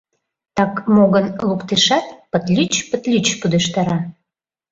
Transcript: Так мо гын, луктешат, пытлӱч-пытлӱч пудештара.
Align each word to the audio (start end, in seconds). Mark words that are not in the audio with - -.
Так 0.57 0.73
мо 0.93 1.03
гын, 1.13 1.25
луктешат, 1.49 2.05
пытлӱч-пытлӱч 2.31 3.27
пудештара. 3.39 3.97